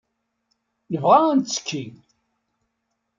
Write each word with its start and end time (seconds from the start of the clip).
Nebɣa 0.91 1.19
ad 1.25 1.33
nettekki. 1.37 1.85